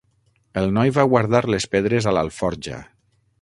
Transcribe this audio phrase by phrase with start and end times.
[0.61, 2.81] El noi va guardar les pedres a l'alforja.